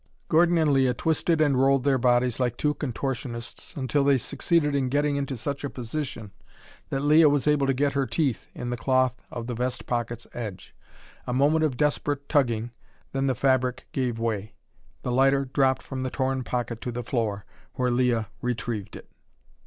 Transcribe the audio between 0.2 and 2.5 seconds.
Gordon and Leah twisted and rolled their bodies